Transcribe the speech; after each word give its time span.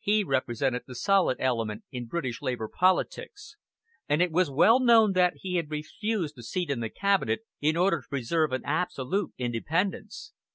He 0.00 0.24
represented 0.24 0.84
the 0.86 0.94
solid 0.94 1.36
element 1.40 1.84
in 1.92 2.06
British 2.06 2.40
Labour 2.40 2.70
politics, 2.74 3.56
and 4.08 4.22
it 4.22 4.32
was 4.32 4.50
well 4.50 4.80
known 4.80 5.12
that 5.12 5.34
he 5.40 5.56
had 5.56 5.70
refused 5.70 6.38
a 6.38 6.42
seat 6.42 6.70
in 6.70 6.80
the 6.80 6.88
Cabinet 6.88 7.40
in 7.60 7.76
order 7.76 8.00
to 8.00 8.08
preserve 8.08 8.52
an 8.54 8.62
absolute 8.64 9.34
independence. 9.36 10.32